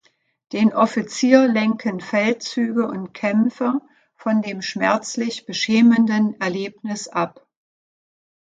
Den 0.51 0.73
Offizier 0.73 1.47
lenken 1.47 1.99
Feldzüge 2.01 2.87
und 2.87 3.13
Kämpfe 3.13 3.81
von 4.15 4.41
dem 4.41 4.63
schmerzlich 4.63 5.45
beschämenden 5.45 6.41
Erlebnis 6.41 7.07
ab. 7.07 7.45